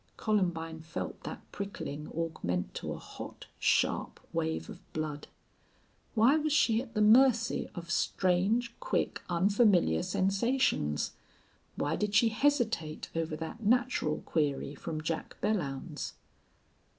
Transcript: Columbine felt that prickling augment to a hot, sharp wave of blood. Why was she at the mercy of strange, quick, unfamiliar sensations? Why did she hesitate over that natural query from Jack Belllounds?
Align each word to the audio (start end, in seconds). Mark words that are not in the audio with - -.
Columbine 0.17 0.79
felt 0.79 1.21
that 1.25 1.43
prickling 1.51 2.07
augment 2.17 2.73
to 2.73 2.91
a 2.91 2.97
hot, 2.97 3.45
sharp 3.59 4.19
wave 4.33 4.67
of 4.67 4.79
blood. 4.93 5.27
Why 6.15 6.37
was 6.37 6.51
she 6.53 6.81
at 6.81 6.95
the 6.95 7.03
mercy 7.03 7.69
of 7.75 7.91
strange, 7.91 8.73
quick, 8.79 9.21
unfamiliar 9.29 10.01
sensations? 10.01 11.11
Why 11.75 11.95
did 11.95 12.15
she 12.15 12.29
hesitate 12.29 13.11
over 13.15 13.35
that 13.35 13.61
natural 13.61 14.21
query 14.25 14.73
from 14.73 15.03
Jack 15.03 15.37
Belllounds? 15.39 16.13